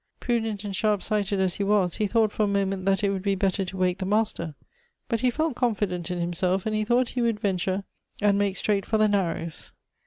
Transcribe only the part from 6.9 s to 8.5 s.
he would venture and